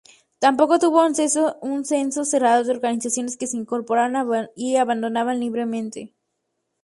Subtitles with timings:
[0.39, 1.13] Tampoco tuvo un
[1.85, 6.11] censo cerrado de organizaciones, que se incorporaban y abandonaban libremente.